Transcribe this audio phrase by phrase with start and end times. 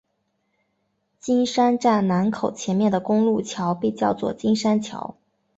[1.19, 5.15] 金山站南口前面的公路桥被叫做金山桥。